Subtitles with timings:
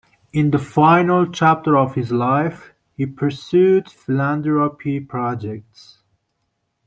[0.33, 5.99] In the final chapter of his life, he pursued philanthropy projects.